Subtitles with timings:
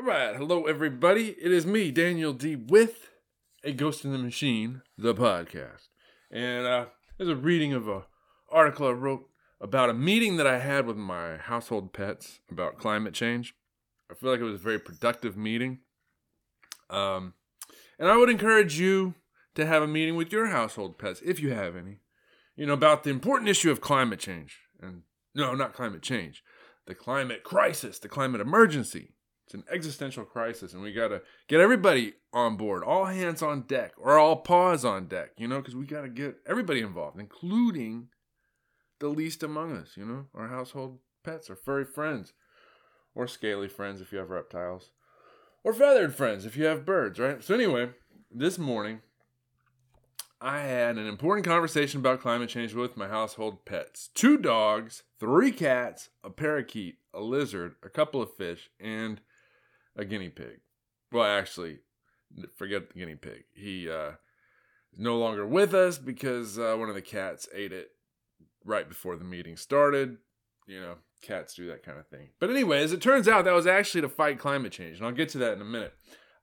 [0.00, 1.36] All right, hello everybody.
[1.38, 3.10] It is me, Daniel D, with
[3.62, 5.88] a Ghost in the Machine, the podcast,
[6.30, 6.86] and uh,
[7.18, 8.06] there's a reading of a
[8.48, 9.28] article I wrote
[9.60, 13.54] about a meeting that I had with my household pets about climate change.
[14.10, 15.80] I feel like it was a very productive meeting,
[16.88, 17.34] um,
[17.98, 19.16] and I would encourage you
[19.54, 21.98] to have a meeting with your household pets if you have any.
[22.56, 25.02] You know about the important issue of climate change, and
[25.34, 26.42] no, not climate change,
[26.86, 29.12] the climate crisis, the climate emergency.
[29.50, 33.62] It's an existential crisis, and we got to get everybody on board, all hands on
[33.62, 37.18] deck, or all paws on deck, you know, because we got to get everybody involved,
[37.18, 38.10] including
[39.00, 42.32] the least among us, you know, our household pets, our furry friends,
[43.12, 44.90] or scaly friends if you have reptiles,
[45.64, 47.42] or feathered friends if you have birds, right?
[47.42, 47.90] So, anyway,
[48.30, 49.00] this morning,
[50.40, 55.50] I had an important conversation about climate change with my household pets two dogs, three
[55.50, 59.20] cats, a parakeet, a lizard, a couple of fish, and
[59.96, 60.60] a guinea pig.
[61.12, 61.78] Well, actually,
[62.56, 63.44] forget the guinea pig.
[63.52, 64.12] He uh,
[64.92, 67.90] is no longer with us because uh, one of the cats ate it
[68.64, 70.18] right before the meeting started.
[70.66, 72.28] You know, cats do that kind of thing.
[72.38, 75.12] But anyway, as it turns out, that was actually to fight climate change, and I'll
[75.12, 75.94] get to that in a minute.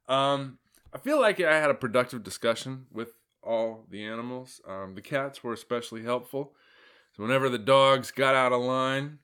[0.08, 0.60] Um,
[0.94, 4.62] I feel like I had a productive discussion with all the animals.
[4.68, 6.54] Um, the cats were especially helpful.
[7.16, 9.20] So whenever the dogs got out of line,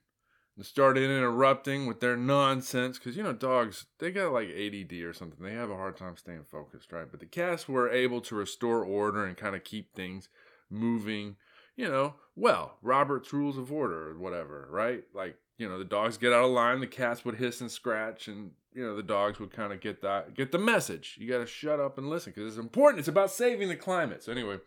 [0.56, 5.14] and started interrupting with their nonsense because you know dogs they got like ADD or
[5.14, 5.44] something.
[5.44, 7.08] They have a hard time staying focused right?
[7.10, 10.30] But the cats were able to restore order and kind of keep things
[10.70, 11.36] moving
[11.76, 15.04] you know well Robert's rules of order or whatever right?
[15.14, 18.28] Like you know the dogs get out of line the cats would hiss and scratch
[18.28, 21.18] and you know the dogs would kind of get that get the message.
[21.20, 23.00] You got to shut up and listen because it's important.
[23.00, 24.24] It's about saving the climate.
[24.24, 24.58] So anyway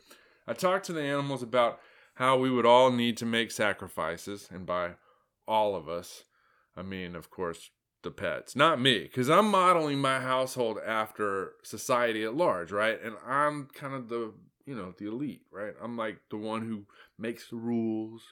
[0.48, 1.80] I talked to the animals about
[2.14, 4.92] how we would all need to make sacrifices and by
[5.46, 6.24] all of us.
[6.76, 7.70] I mean, of course,
[8.02, 13.02] the pets, not me, because I'm modeling my household after society at large, right?
[13.02, 14.32] And I'm kind of the,
[14.64, 15.74] you know, the elite, right?
[15.82, 16.86] I'm like the one who
[17.18, 18.22] makes the rules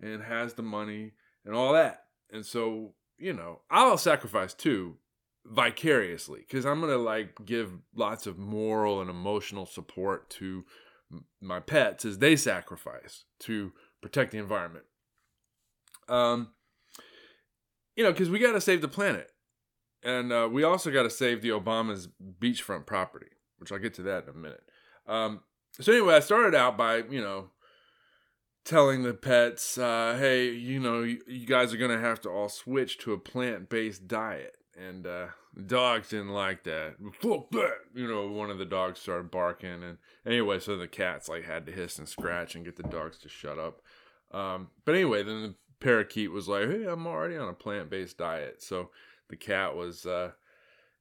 [0.00, 1.12] and has the money
[1.44, 2.04] and all that.
[2.30, 4.96] And so, you know, I'll sacrifice too
[5.46, 10.64] vicariously because I'm going to like give lots of moral and emotional support to
[11.40, 13.72] my pets as they sacrifice to
[14.02, 14.84] protect the environment.
[16.08, 16.48] Um,
[17.96, 19.30] you know, because we got to save the planet,
[20.02, 22.08] and uh, we also got to save the Obama's
[22.40, 24.62] beachfront property, which I'll get to that in a minute.
[25.06, 25.40] Um,
[25.80, 27.50] so anyway, I started out by you know
[28.66, 32.48] telling the pets, uh, hey, you know, you, you, guys are gonna have to all
[32.48, 35.28] switch to a plant-based diet, and uh,
[35.66, 36.96] dogs didn't like that.
[37.20, 38.28] Fuck that, you know.
[38.28, 41.98] One of the dogs started barking, and anyway, so the cats like had to hiss
[41.98, 43.80] and scratch and get the dogs to shut up.
[44.32, 48.62] Um, but anyway, then the parakeet was like, "Hey, I'm already on a plant-based diet."
[48.62, 48.90] So
[49.28, 50.32] the cat was, uh,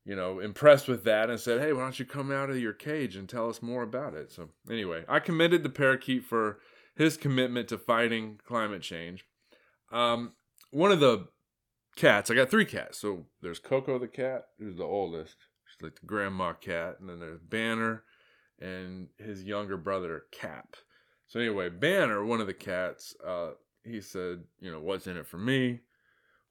[0.04, 2.74] you know, impressed with that and said, "Hey, why don't you come out of your
[2.74, 6.60] cage and tell us more about it?" So anyway, I commended the parakeet for
[6.96, 9.26] his commitment to fighting climate change.
[9.92, 10.34] Um,
[10.72, 11.28] one of the
[11.96, 13.00] cats, I got three cats.
[13.00, 15.38] So there's Coco the cat, who's the oldest.
[15.66, 18.04] She's like the grandma cat, and then there's Banner
[18.60, 20.76] and his younger brother Cap.
[21.28, 23.52] So anyway, Banner, one of the cats, uh,
[23.86, 25.82] he said, you know, what's in it for me?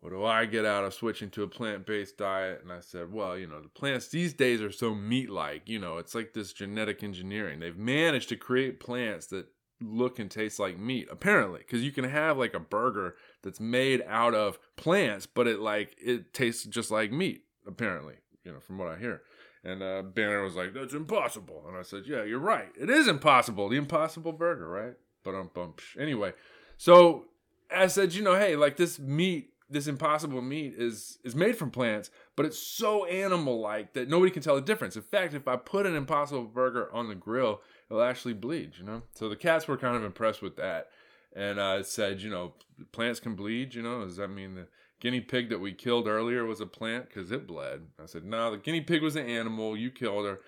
[0.00, 2.60] What do I get out of switching to a plant based diet?
[2.62, 5.66] And I said, well, you know, the plants these days are so meat like.
[5.66, 7.58] You know, it's like this genetic engineering.
[7.58, 9.46] They've managed to create plants that
[9.80, 11.60] look and taste like meat, apparently.
[11.60, 15.96] Because you can have like a burger that's made out of plants, but it like,
[15.98, 19.22] it tastes just like meat, apparently, you know, from what I hear.
[19.64, 21.64] And uh, Banner was like, that's impossible.
[21.66, 22.68] And I said, yeah, you're right.
[22.78, 23.70] It is impossible.
[23.70, 24.96] The impossible burger, right?
[25.24, 25.50] But um.
[25.98, 26.34] Anyway,
[26.76, 27.26] so
[27.74, 31.70] I said, you know, hey, like this meat, this impossible meat is is made from
[31.70, 34.96] plants, but it's so animal like that nobody can tell the difference.
[34.96, 38.84] In fact, if I put an impossible burger on the grill, it'll actually bleed, you
[38.84, 39.02] know?
[39.14, 40.88] So the cats were kind of impressed with that.
[41.34, 42.54] And I uh, said, you know,
[42.92, 44.04] plants can bleed, you know?
[44.04, 44.68] Does that mean the
[45.00, 47.08] guinea pig that we killed earlier was a plant?
[47.08, 47.88] Because it bled.
[48.00, 49.76] I said, no, the guinea pig was an animal.
[49.76, 50.40] You killed her.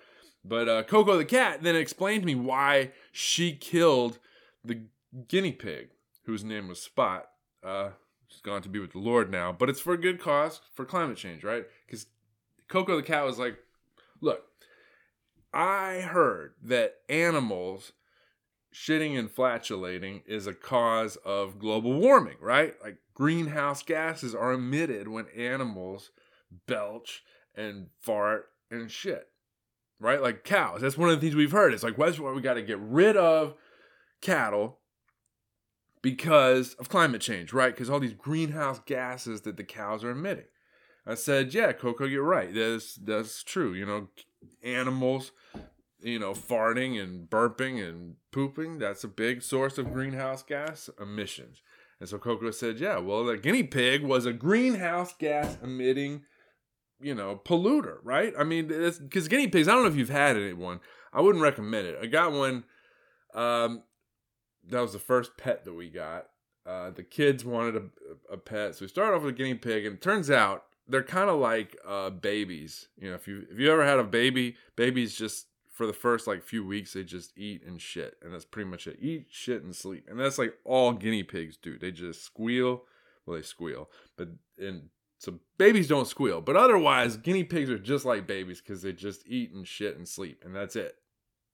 [0.45, 4.19] But uh, Coco the cat then explained to me why she killed
[4.63, 4.83] the
[5.27, 5.89] guinea pig
[6.27, 7.25] whose name was Spot.
[7.63, 7.89] Uh,
[8.27, 10.85] she's gone to be with the Lord now, but it's for a good cause for
[10.85, 11.63] climate change, right?
[11.85, 12.05] Because
[12.67, 13.57] Coco the cat was like,
[14.21, 14.43] look,
[15.53, 17.93] I heard that animals
[18.75, 22.75] shitting and flatulating is a cause of global warming, right?
[22.83, 26.11] Like greenhouse gases are emitted when animals
[26.67, 27.23] belch
[27.55, 29.29] and fart and shit,
[29.97, 30.21] right?
[30.21, 30.81] Like cows.
[30.81, 31.73] That's one of the things we've heard.
[31.73, 33.55] It's like, why we got to get rid of
[34.21, 34.79] cattle
[36.01, 37.73] because of climate change, right?
[37.73, 40.45] Because all these greenhouse gases that the cows are emitting.
[41.05, 42.53] I said, "Yeah, Coco, you're right.
[42.53, 43.73] That's that's true.
[43.73, 44.07] You know,
[44.61, 45.31] animals,
[45.99, 48.79] you know, farting and burping and pooping.
[48.79, 51.61] That's a big source of greenhouse gas emissions."
[51.99, 56.23] And so Coco said, "Yeah, well, the guinea pig was a greenhouse gas emitting."
[56.99, 58.33] you know, polluter, right?
[58.37, 60.79] I mean, because guinea pigs, I don't know if you've had any one.
[61.13, 61.97] I wouldn't recommend it.
[62.01, 62.63] I got one.
[63.33, 63.83] Um,
[64.69, 66.27] that was the first pet that we got.
[66.65, 69.85] Uh, the kids wanted a, a pet, so we started off with a guinea pig,
[69.85, 72.87] and it turns out they're kind of like uh, babies.
[72.97, 76.27] You know, if you if you ever had a baby, babies just for the first
[76.27, 78.97] like few weeks they just eat and shit, and that's pretty much it.
[78.99, 81.77] Eat, shit, and sleep, and that's like all guinea pigs do.
[81.77, 82.83] They just squeal.
[83.25, 88.05] Well, they squeal, but and so babies don't squeal, but otherwise, guinea pigs are just
[88.05, 90.95] like babies because they just eat and shit and sleep, and that's it.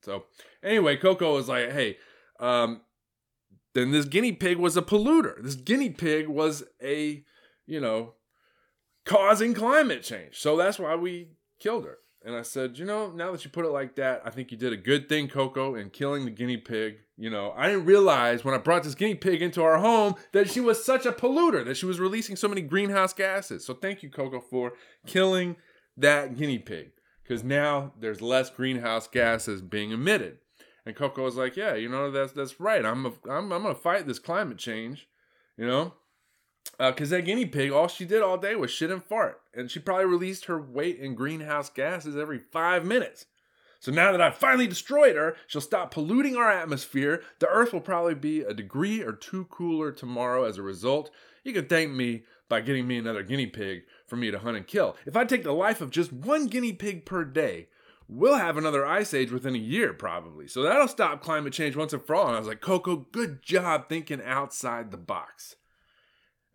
[0.02, 0.26] So
[0.64, 1.98] anyway, Coco was like, "Hey,
[2.40, 2.82] um,
[3.74, 5.42] then this guinea pig was a polluter.
[5.42, 7.24] This guinea pig was a,
[7.66, 8.14] you know,
[9.06, 10.40] causing climate change.
[10.40, 11.30] So that's why we
[11.60, 14.30] killed her." And I said, you know, now that you put it like that, I
[14.30, 17.00] think you did a good thing, Coco, in killing the guinea pig.
[17.18, 20.50] You know, I didn't realize when I brought this guinea pig into our home that
[20.50, 23.66] she was such a polluter, that she was releasing so many greenhouse gases.
[23.66, 24.72] So thank you, Coco, for
[25.06, 25.58] killing
[25.98, 26.92] that guinea pig.
[27.22, 30.38] Because now there's less greenhouse gases being emitted.
[30.86, 32.86] And Coco was like, yeah, you know, that's that's right.
[32.86, 35.08] I'm a, I'm I'm gonna fight this climate change,
[35.58, 35.94] you know.
[36.78, 39.42] Because uh, that guinea pig, all she did all day was shit and fart.
[39.54, 43.26] And she probably released her weight in greenhouse gases every five minutes.
[43.80, 47.22] So now that I've finally destroyed her, she'll stop polluting our atmosphere.
[47.40, 51.12] The Earth will probably be a degree or two cooler tomorrow as a result.
[51.44, 54.66] You can thank me by getting me another guinea pig for me to hunt and
[54.66, 54.96] kill.
[55.06, 57.68] If I take the life of just one guinea pig per day,
[58.08, 60.48] we'll have another ice age within a year, probably.
[60.48, 62.28] So that'll stop climate change once and for all.
[62.28, 65.56] And I was like, Coco, good job thinking outside the box.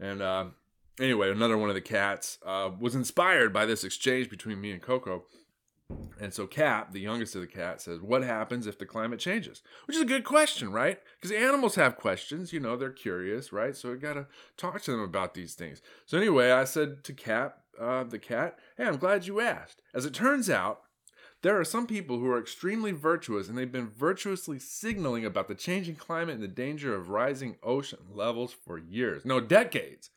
[0.00, 0.46] And uh,
[1.00, 4.82] anyway, another one of the cats uh, was inspired by this exchange between me and
[4.82, 5.24] Coco.
[6.20, 9.62] And so Cap, the youngest of the cats, says, What happens if the climate changes?
[9.86, 11.00] Which is a good question, right?
[11.18, 13.74] Because animals have questions, you know, they're curious, right?
[13.74, 15.80] So we got to talk to them about these things.
[16.04, 19.80] So anyway, I said to Cap, uh, the cat, Hey, I'm glad you asked.
[19.94, 20.82] As it turns out,
[21.42, 25.54] there are some people who are extremely virtuous and they've been virtuously signaling about the
[25.54, 30.10] changing climate and the danger of rising ocean levels for years, no, decades.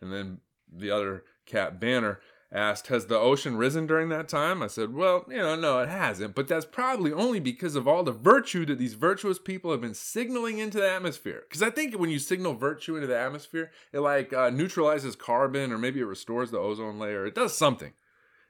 [0.00, 0.38] And then
[0.70, 2.20] the other cat, Banner,
[2.52, 4.62] asked, Has the ocean risen during that time?
[4.62, 8.02] I said, Well, you know, no, it hasn't, but that's probably only because of all
[8.02, 11.44] the virtue that these virtuous people have been signaling into the atmosphere.
[11.48, 15.72] Because I think when you signal virtue into the atmosphere, it like uh, neutralizes carbon
[15.72, 17.24] or maybe it restores the ozone layer.
[17.24, 17.92] It does something.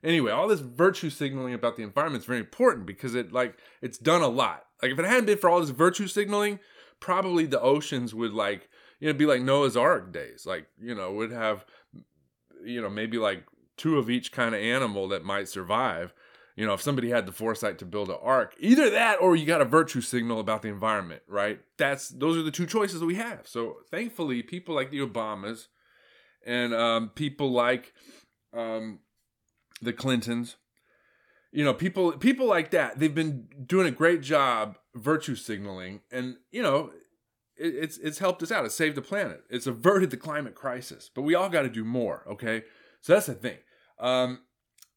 [0.05, 3.99] Anyway, all this virtue signaling about the environment is very important because it like it's
[3.99, 4.65] done a lot.
[4.83, 6.59] Like if it hadn't been for all this virtue signaling,
[6.99, 8.69] probably the oceans would like
[9.01, 10.45] you know be like Noah's Ark days.
[10.45, 11.65] Like you know would have
[12.65, 13.45] you know maybe like
[13.77, 16.13] two of each kind of animal that might survive.
[16.57, 19.47] You know, if somebody had the foresight to build an ark, either that or you
[19.47, 21.61] got a virtue signal about the environment, right?
[21.79, 23.47] That's those are the two choices that we have.
[23.49, 25.69] So thankfully, people like the Obamas
[26.45, 27.95] and um, people like
[28.53, 28.99] um,
[29.83, 30.57] the Clintons,
[31.53, 32.99] you know, people people like that.
[32.99, 36.93] They've been doing a great job virtue signaling, and you know,
[37.57, 38.65] it, it's it's helped us out.
[38.65, 39.43] It's saved the planet.
[39.51, 41.11] It's averted the climate crisis.
[41.15, 42.25] But we all got to do more.
[42.27, 42.65] Okay,
[43.01, 43.59] so that's the thing.
[43.99, 44.41] Um,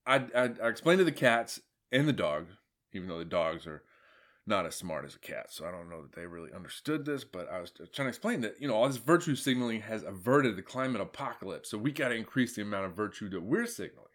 [0.05, 1.59] I, I I explained to the cats
[1.91, 2.53] and the dogs,
[2.93, 3.83] even though the dogs are
[4.47, 5.51] not as smart as a cat.
[5.51, 8.41] So I don't know that they really understood this, but I was trying to explain
[8.41, 11.69] that, you know, all this virtue signaling has averted the climate apocalypse.
[11.69, 14.05] So we got to increase the amount of virtue that we're signaling.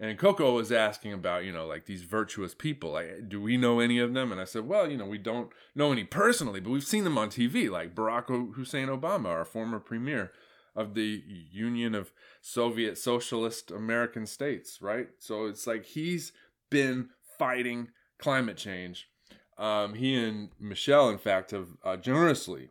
[0.00, 2.92] And Coco was asking about, you know, like these virtuous people.
[2.92, 4.30] Like, do we know any of them?
[4.30, 7.18] And I said, well, you know, we don't know any personally, but we've seen them
[7.18, 10.30] on TV, like Barack Hussein Obama, our former premier
[10.76, 15.08] of the Union of Soviet Socialist American States, right?
[15.18, 16.32] So it's like he's
[16.70, 17.88] been fighting
[18.20, 19.08] climate change.
[19.58, 22.70] Um, he and Michelle, in fact, have uh, generously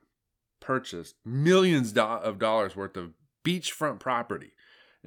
[0.61, 3.11] purchased millions do- of dollars worth of
[3.45, 4.53] beachfront property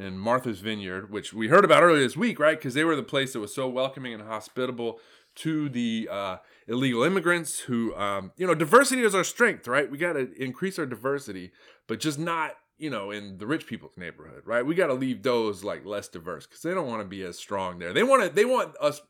[0.01, 2.59] in Martha's Vineyard, which we heard about earlier this week, right?
[2.59, 4.99] Because they were the place that was so welcoming and hospitable
[5.37, 9.91] to the uh, illegal immigrants who, um, you know, diversity is our strength, right?
[9.91, 11.53] We got to increase our diversity,
[11.87, 14.65] but just not, you know, in the rich people's neighborhood, right?
[14.65, 17.39] We got to leave those like less diverse because they don't want to be as
[17.39, 17.93] strong there.
[17.93, 19.01] They want to, they want us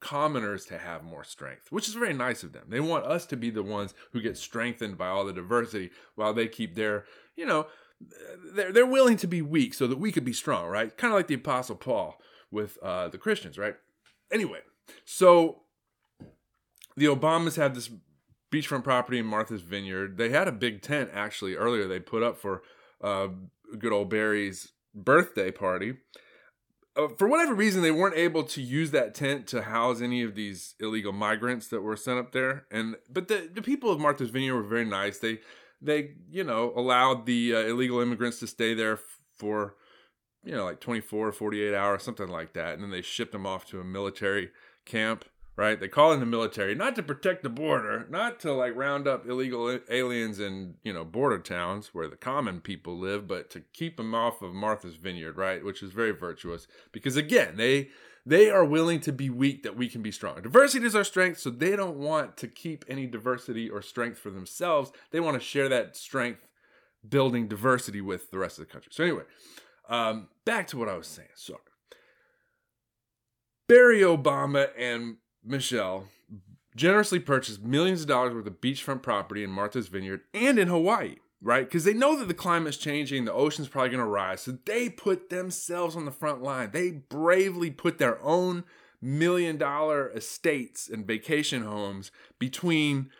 [0.00, 2.64] commoners to have more strength, which is very nice of them.
[2.68, 6.34] They want us to be the ones who get strengthened by all the diversity while
[6.34, 7.66] they keep their, you know,
[8.54, 10.96] they're they're willing to be weak so that we could be strong, right?
[10.96, 12.20] Kind of like the Apostle Paul
[12.50, 13.76] with uh, the Christians, right?
[14.32, 14.60] Anyway,
[15.04, 15.62] so
[16.96, 17.90] the Obamas had this
[18.52, 20.16] beachfront property in Martha's Vineyard.
[20.16, 21.88] They had a big tent actually earlier.
[21.88, 22.62] They put up for
[23.02, 23.28] uh,
[23.78, 25.94] good old Barry's birthday party.
[26.96, 30.34] uh, for whatever reason, they weren't able to use that tent to house any of
[30.34, 32.66] these illegal migrants that were sent up there.
[32.70, 35.18] And but the the people of Martha's Vineyard were very nice.
[35.18, 35.40] They
[35.80, 38.98] they you know allowed the uh, illegal immigrants to stay there
[39.36, 39.76] for
[40.44, 43.66] you know like 24 48 hours something like that and then they shipped them off
[43.66, 44.50] to a military
[44.84, 45.24] camp
[45.56, 45.78] right?
[45.78, 49.26] They call in the military not to protect the border, not to like round up
[49.26, 53.96] illegal aliens in, you know, border towns where the common people live, but to keep
[53.96, 55.64] them off of Martha's Vineyard, right?
[55.64, 57.90] Which is very virtuous because again, they
[58.26, 60.40] they are willing to be weak that we can be strong.
[60.40, 64.30] Diversity is our strength, so they don't want to keep any diversity or strength for
[64.30, 64.92] themselves.
[65.10, 66.48] They want to share that strength
[67.06, 68.90] building diversity with the rest of the country.
[68.94, 69.24] So anyway,
[69.90, 71.28] um, back to what I was saying.
[71.34, 71.60] So
[73.68, 76.08] Barry Obama and Michelle
[76.76, 81.16] generously purchased millions of dollars worth of beachfront property in Martha's Vineyard and in Hawaii,
[81.40, 81.66] right?
[81.66, 84.40] Because they know that the climate's changing, the ocean's probably going to rise.
[84.40, 86.70] So they put themselves on the front line.
[86.72, 88.64] They bravely put their own
[89.00, 93.10] million dollar estates and vacation homes between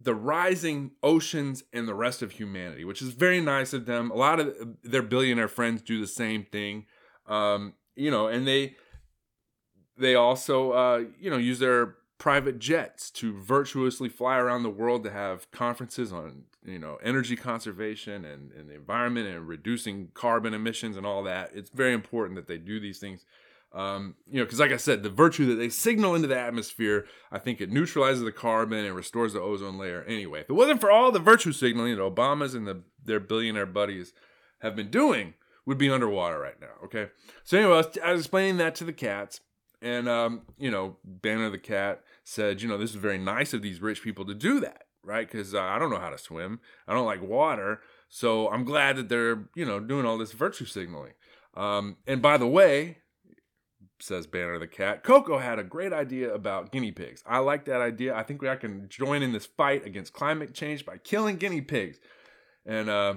[0.00, 4.10] the rising oceans and the rest of humanity, which is very nice of them.
[4.10, 6.86] A lot of their billionaire friends do the same thing.
[7.26, 8.76] Um, you know, and they
[10.00, 15.04] they also, uh, you know, use their private jets to virtuously fly around the world
[15.04, 20.52] to have conferences on, you know, energy conservation and, and the environment and reducing carbon
[20.52, 21.50] emissions and all that.
[21.54, 23.24] It's very important that they do these things.
[23.72, 27.06] Um, you know, because like I said, the virtue that they signal into the atmosphere,
[27.30, 30.02] I think it neutralizes the carbon and restores the ozone layer.
[30.02, 33.66] Anyway, if it wasn't for all the virtue signaling that Obama's and the, their billionaire
[33.66, 34.12] buddies
[34.58, 35.34] have been doing,
[35.66, 36.72] would be underwater right now.
[36.84, 37.10] Okay,
[37.44, 39.40] so anyway, I was, I was explaining that to the cats,
[39.82, 43.62] and, um, you know, Banner the Cat said, you know, this is very nice of
[43.62, 45.30] these rich people to do that, right?
[45.30, 46.60] Because uh, I don't know how to swim.
[46.86, 47.80] I don't like water.
[48.08, 51.12] So I'm glad that they're, you know, doing all this virtue signaling.
[51.54, 52.98] Um, and by the way,
[54.00, 57.22] says Banner the Cat, Coco had a great idea about guinea pigs.
[57.26, 58.14] I like that idea.
[58.14, 61.98] I think I can join in this fight against climate change by killing guinea pigs.
[62.66, 63.14] And, uh,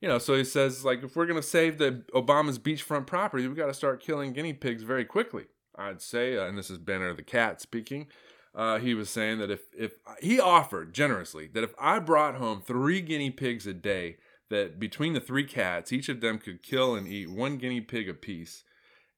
[0.00, 3.46] you know, so he says, like, if we're going to save the Obama's beachfront property,
[3.46, 5.46] we got to start killing guinea pigs very quickly.
[5.78, 8.08] I'd say, uh, and this is Banner the Cat speaking.
[8.54, 12.60] Uh, he was saying that if if he offered generously that if I brought home
[12.60, 14.16] three guinea pigs a day,
[14.50, 18.08] that between the three cats, each of them could kill and eat one guinea pig
[18.08, 18.64] apiece,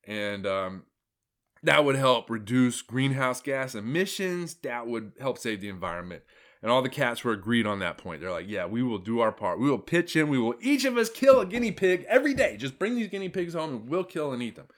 [0.07, 0.83] and um,
[1.63, 4.55] that would help reduce greenhouse gas emissions.
[4.57, 6.23] That would help save the environment.
[6.63, 8.21] And all the cats were agreed on that point.
[8.21, 9.59] They're like, yeah, we will do our part.
[9.59, 10.29] We will pitch in.
[10.29, 12.59] We will each of us kill a guinea pig every day.
[12.59, 14.69] Just bring these guinea pigs home and we'll kill and eat them.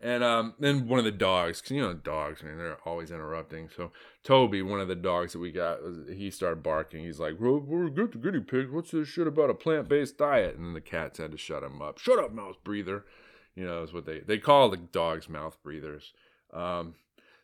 [0.00, 3.70] And um, then one of the dogs, cause you know dogs, man, they're always interrupting.
[3.74, 5.78] So Toby, one of the dogs that we got,
[6.12, 7.02] he started barking.
[7.02, 8.70] He's like, "Well, we're good to guinea pigs.
[8.70, 11.80] What's this shit about a plant-based diet?" And then the cats had to shut him
[11.80, 11.98] up.
[11.98, 13.06] Shut up, mouth breather.
[13.54, 16.12] You know, is what they they call the dogs mouth breathers.
[16.52, 16.94] Um,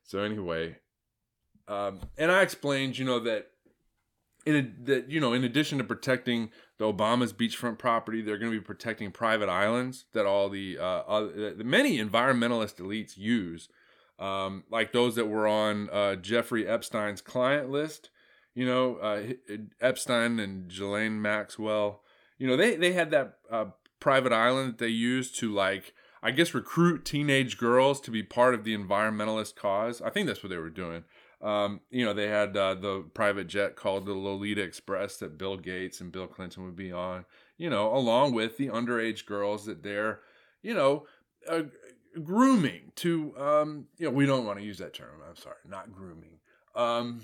[0.03, 0.77] so anyway,
[1.69, 3.52] um, and I explained, you know, that
[4.45, 8.59] in that you know, in addition to protecting the Obama's beachfront property, they're going to
[8.59, 11.21] be protecting private islands that all the uh, uh,
[11.57, 13.69] the many environmentalist elites use,
[14.19, 18.11] um, like those that were on uh, Jeffrey Epstein's client list.
[18.55, 19.23] You know, uh,
[19.81, 22.03] Epstein and Ghislaine Maxwell.
[22.39, 23.67] You know, they they had that uh,
[24.01, 25.95] private island that they used to like.
[26.25, 30.01] I guess recruit teenage girls to be part of the environmentalist cause.
[30.01, 31.03] I think that's what they were doing.
[31.43, 35.57] Um, you know, they had uh, the private jet called the Lolita Express that Bill
[35.57, 37.25] Gates and Bill Clinton would be on,
[37.59, 40.21] you know, along with the underage girls that they're,
[40.63, 41.05] you know,
[41.49, 41.63] uh,
[42.23, 45.21] grooming to, um, you know, we don't want to use that term.
[45.29, 46.39] I'm sorry, not grooming.
[46.77, 47.23] Um,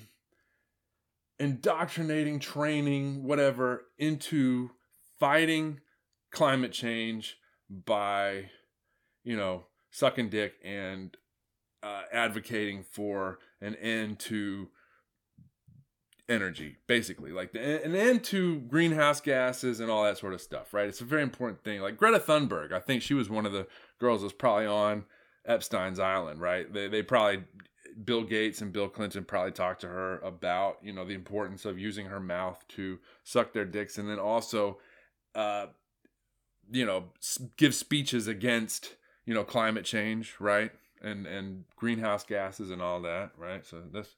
[1.38, 4.70] indoctrinating, training, whatever, into
[5.20, 5.80] fighting
[6.32, 7.36] climate change
[7.70, 8.50] by,
[9.22, 11.16] you know, sucking dick and
[11.82, 14.68] uh, advocating for an end to
[16.28, 20.74] energy, basically, like the, an end to greenhouse gases and all that sort of stuff,
[20.74, 20.88] right?
[20.88, 21.80] It's a very important thing.
[21.80, 23.66] Like Greta Thunberg, I think she was one of the
[23.98, 25.04] girls that was probably on
[25.46, 26.70] Epstein's island, right?
[26.72, 27.44] They, they probably,
[28.04, 31.78] Bill Gates and Bill Clinton probably talked to her about, you know, the importance of
[31.78, 34.78] using her mouth to suck their dicks and then also,
[35.34, 35.66] uh,
[36.70, 37.04] you know,
[37.56, 40.72] give speeches against, you know, climate change, right?
[41.02, 43.64] And and greenhouse gases and all that, right?
[43.66, 44.16] So that's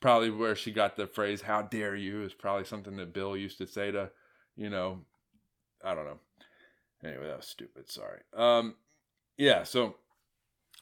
[0.00, 3.58] probably where she got the phrase "How dare you?" is probably something that Bill used
[3.58, 4.10] to say to,
[4.56, 5.00] you know,
[5.84, 6.18] I don't know.
[7.04, 7.90] Anyway, that was stupid.
[7.90, 8.20] Sorry.
[8.36, 8.74] Um,
[9.36, 9.62] yeah.
[9.62, 9.96] So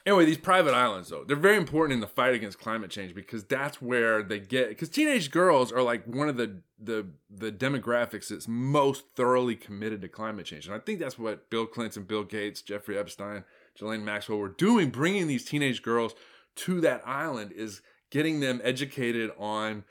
[0.05, 3.43] anyway, these private islands though, they're very important in the fight against climate change because
[3.45, 8.29] that's where they get because teenage girls are like one of the the the demographics
[8.29, 12.23] that's most thoroughly committed to climate change, and I think that's what Bill Clinton, Bill
[12.23, 13.43] Gates, Jeffrey Epstein
[13.73, 16.13] Ghislaine Maxwell were doing, bringing these teenage girls
[16.57, 19.83] to that island, is getting them educated on,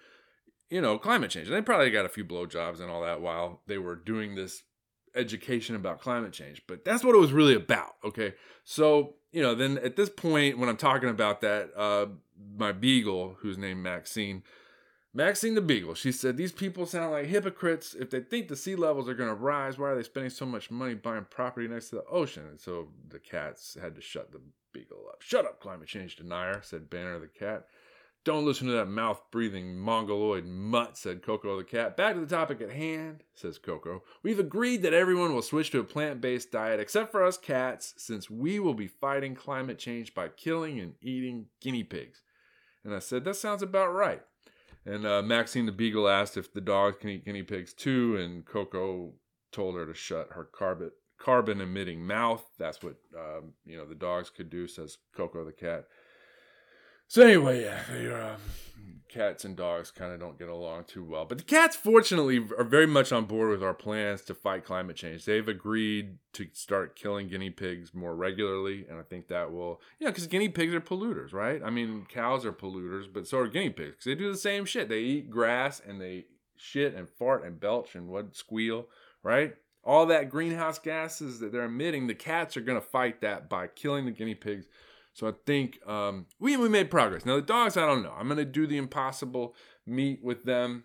[0.71, 1.49] you know, climate change.
[1.49, 4.63] And they probably got a few blowjobs and all that while they were doing this
[5.15, 6.63] education about climate change.
[6.67, 7.95] But that's what it was really about.
[8.05, 8.35] Okay.
[8.65, 12.07] So, you know, then at this point, when I'm talking about that, uh,
[12.57, 14.43] my beagle, who's named Maxine,
[15.19, 17.97] Maxine the Beagle, she said, These people sound like hypocrites.
[17.99, 20.47] If they think the sea levels are going to rise, why are they spending so
[20.47, 22.45] much money buying property next to the ocean?
[22.49, 24.41] And so the cats had to shut the
[24.73, 25.21] Beagle up.
[25.21, 27.67] Shut up, climate change denier, said Banner the cat.
[28.23, 31.97] Don't listen to that mouth breathing mongoloid mutt, said Coco the cat.
[31.97, 34.05] Back to the topic at hand, says Coco.
[34.23, 37.93] We've agreed that everyone will switch to a plant based diet except for us cats,
[37.97, 42.23] since we will be fighting climate change by killing and eating guinea pigs.
[42.85, 44.23] And I said, That sounds about right.
[44.89, 48.45] And uh, Maxine the Beagle asked if the dogs can eat guinea pigs too, and
[48.47, 49.13] Coco
[49.53, 52.43] told her to shut her carbon carbon emitting mouth.
[52.59, 55.85] That's what um, you know the dogs could do, says Coco the cat.
[57.11, 58.37] So anyway, yeah, um,
[59.09, 61.25] cats and dogs kind of don't get along too well.
[61.25, 64.97] But the cats, fortunately, are very much on board with our plans to fight climate
[64.97, 65.25] change.
[65.25, 70.05] They've agreed to start killing guinea pigs more regularly, and I think that will, you
[70.05, 71.63] know, because guinea pigs are polluters, right?
[71.65, 74.05] I mean, cows are polluters, but so are guinea pigs.
[74.05, 74.91] They do the same shit.
[74.91, 78.87] They eat grass and they shit and fart and belch and what squeal,
[79.23, 79.57] right?
[79.83, 83.67] All that greenhouse gases that they're emitting, the cats are going to fight that by
[83.69, 84.67] killing the guinea pigs
[85.19, 87.27] so I think um, we we made progress.
[87.27, 88.15] Now the dogs, I don't know.
[88.17, 90.85] I'm gonna do the impossible meat with them,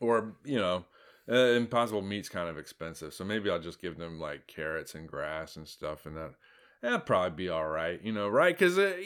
[0.00, 0.84] or you know,
[1.28, 3.12] uh, impossible meat's kind of expensive.
[3.12, 6.34] So maybe I'll just give them like carrots and grass and stuff, and that
[6.80, 8.00] that'd probably be all right.
[8.00, 8.56] You know, right?
[8.56, 8.96] Because uh,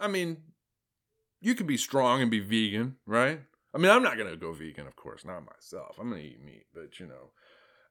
[0.00, 0.38] I mean,
[1.40, 3.40] you could be strong and be vegan, right?
[3.72, 5.94] I mean, I'm not gonna go vegan, of course, not myself.
[6.00, 7.30] I'm gonna eat meat, but you know.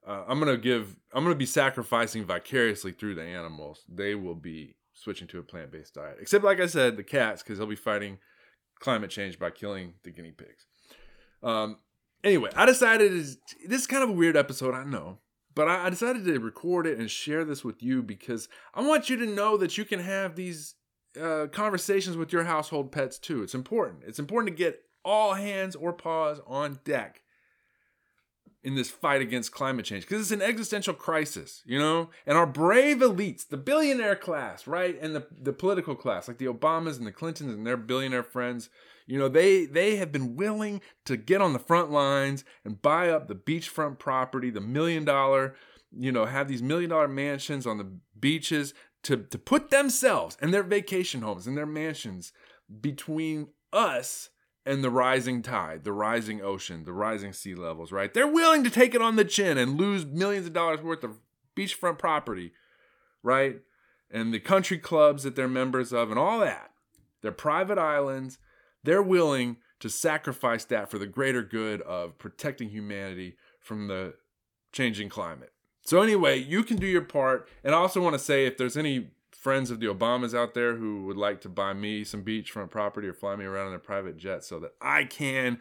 [0.06, 0.94] Uh, I'm gonna give.
[1.14, 3.84] I'm gonna be sacrificing vicariously through the animals.
[3.88, 6.18] They will be switching to a plant based diet.
[6.20, 8.18] Except, like I said, the cats, because they'll be fighting
[8.80, 10.66] climate change by killing the guinea pigs.
[11.42, 11.78] Um,
[12.24, 13.36] anyway, I decided this
[13.80, 15.18] is kind of a weird episode, I know,
[15.54, 19.08] but I, I decided to record it and share this with you because I want
[19.08, 20.74] you to know that you can have these
[21.20, 23.42] uh, conversations with your household pets too.
[23.42, 24.02] It's important.
[24.06, 27.22] It's important to get all hands or paws on deck
[28.62, 32.10] in this fight against climate change because it's an existential crisis, you know?
[32.26, 34.98] And our brave elites, the billionaire class, right?
[35.00, 38.68] And the, the political class, like the Obamas and the Clintons and their billionaire friends,
[39.06, 43.08] you know, they they have been willing to get on the front lines and buy
[43.08, 45.54] up the beachfront property, the million dollar,
[45.96, 50.52] you know, have these million dollar mansions on the beaches to to put themselves and
[50.52, 52.32] their vacation homes and their mansions
[52.80, 54.28] between us
[54.68, 58.12] and the rising tide, the rising ocean, the rising sea levels, right?
[58.12, 61.20] They're willing to take it on the chin and lose millions of dollars worth of
[61.56, 62.52] beachfront property,
[63.22, 63.60] right?
[64.10, 66.70] And the country clubs that they're members of and all that.
[67.22, 68.36] They're private islands.
[68.84, 74.16] They're willing to sacrifice that for the greater good of protecting humanity from the
[74.72, 75.52] changing climate.
[75.82, 77.48] So, anyway, you can do your part.
[77.64, 80.76] And I also want to say if there's any friends of the Obamas out there
[80.76, 83.78] who would like to buy me some beachfront property or fly me around in a
[83.78, 85.60] private jet so that I can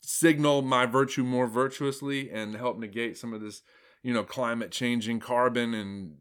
[0.00, 3.62] signal my virtue more virtuously and help negate some of this,
[4.02, 6.16] you know, climate changing carbon and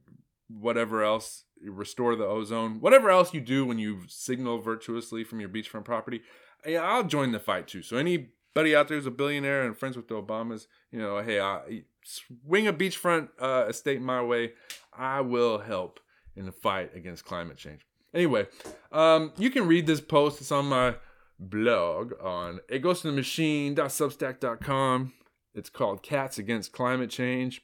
[0.47, 5.49] whatever else, restore the ozone, whatever else you do when you signal virtuously from your
[5.49, 6.21] beachfront property.
[6.65, 7.83] I'll join the fight too.
[7.83, 11.39] So anybody out there who's a billionaire and friends with the Obamas, you know, hey,
[11.39, 14.53] I, swing a beachfront uh, estate my way.
[14.91, 15.99] I will help
[16.35, 17.81] in the fight against climate change.
[18.13, 18.45] Anyway,
[18.91, 20.41] um, you can read this post.
[20.41, 20.95] It's on my
[21.39, 25.13] blog on aghostinthemachine.substack.com.
[25.53, 27.61] It's called Cats Against Climate Change.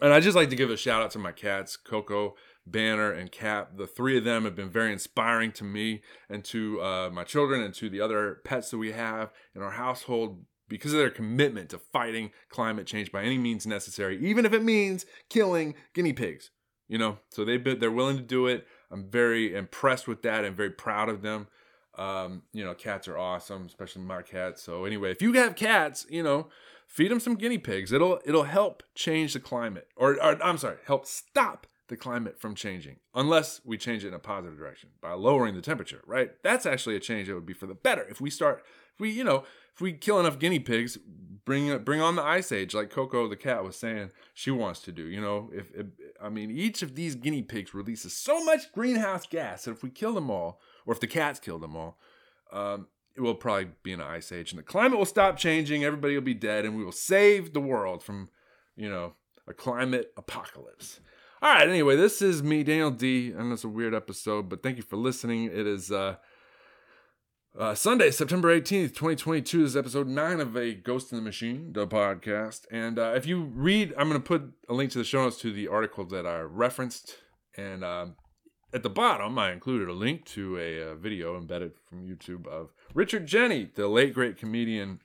[0.00, 3.32] And I just like to give a shout out to my cats, Coco, Banner, and
[3.32, 3.76] Cap.
[3.76, 7.62] The three of them have been very inspiring to me and to uh, my children
[7.62, 11.70] and to the other pets that we have in our household because of their commitment
[11.70, 16.52] to fighting climate change by any means necessary, even if it means killing guinea pigs
[16.90, 18.66] you know so they've they're willing to do it.
[18.90, 21.46] I'm very impressed with that and very proud of them.
[21.96, 26.06] Um, you know cats are awesome especially my cats so anyway if you have cats
[26.08, 26.48] you know
[26.86, 27.92] feed them some guinea pigs.
[27.92, 32.54] It'll it'll help change the climate or, or i'm sorry help stop the climate from
[32.54, 36.30] changing unless we change it in a positive direction by lowering the temperature right?
[36.42, 38.06] That's actually a change that would be for the better.
[38.08, 40.98] If we start if we you know if we kill enough guinea pigs
[41.44, 44.92] bring bring on the ice age like coco the cat was saying she wants to
[44.92, 45.86] do you know if, if
[46.22, 49.90] i mean each of these guinea pigs releases so much greenhouse gas that if we
[49.90, 51.98] kill them all or if the cats kill them all
[52.52, 56.14] um, it will probably be an ice age and the climate will stop changing everybody
[56.14, 58.28] will be dead and we will save the world from
[58.76, 59.14] you know
[59.46, 61.00] a climate apocalypse
[61.42, 61.66] All right.
[61.66, 63.32] Anyway, this is me, Daniel D.
[63.34, 65.44] I know it's a weird episode, but thank you for listening.
[65.44, 66.16] It is uh,
[67.58, 69.62] uh, Sunday, September 18th, 2022.
[69.62, 72.66] This is episode nine of A Ghost in the Machine, the podcast.
[72.70, 75.38] And uh, if you read, I'm going to put a link to the show notes
[75.38, 77.16] to the article that I referenced.
[77.56, 78.14] And um,
[78.72, 82.70] at the bottom, I included a link to a, uh, video embedded from YouTube of
[82.94, 85.00] Richard Jeni, the late great comedian,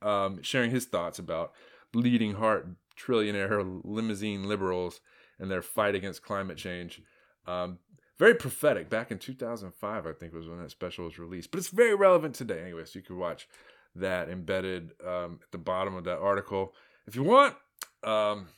[0.00, 1.52] um, sharing his thoughts about
[1.92, 5.00] bleeding heart trillionaire limousine liberals
[5.38, 7.02] and their fight against climate change.
[7.46, 7.78] Um,
[8.20, 8.90] very prophetic.
[8.90, 12.34] Back in 2005, I think was when that special was released, but it's very relevant
[12.34, 12.84] today anyway.
[12.84, 13.48] So you can watch
[13.96, 16.74] that embedded um, at the bottom of that article
[17.06, 17.56] if you want.
[18.04, 18.48] Um,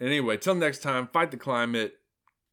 [0.00, 1.94] anyway, till next time, fight the climate.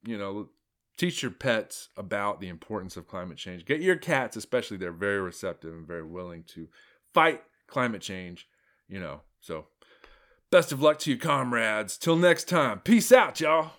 [0.08, 0.50] You know,
[0.98, 3.66] teach your pets about the importance of climate change.
[3.66, 6.68] Get your cats, especially, they're very receptive and very willing to
[7.14, 8.48] fight climate change.
[8.90, 9.68] You know, so
[10.50, 11.96] best of luck to you, comrades.
[11.96, 13.74] Till next time, peace out, y'all.